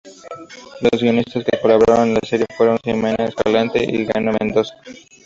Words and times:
Los 0.81 0.99
guionistas 0.99 1.43
que 1.45 1.59
colaboraron 1.59 2.07
en 2.07 2.13
la 2.15 2.21
serie 2.21 2.47
fueron 2.57 2.79
Ximena 2.83 3.23
Escalante 3.23 3.83
y 3.83 4.07
Jano 4.07 4.31
Mendoza. 4.39 4.73